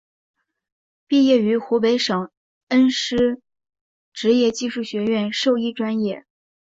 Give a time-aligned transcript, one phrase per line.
[1.05, 2.31] 毕业于湖北省
[2.69, 3.39] 恩施
[4.13, 6.25] 职业技术学院兽医专业。